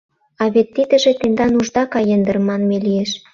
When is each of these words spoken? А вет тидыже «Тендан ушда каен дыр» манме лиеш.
А 0.41 0.43
вет 0.53 0.67
тидыже 0.75 1.11
«Тендан 1.19 1.53
ушда 1.59 1.83
каен 1.93 2.21
дыр» 2.27 2.37
манме 2.47 2.77
лиеш. 2.85 3.11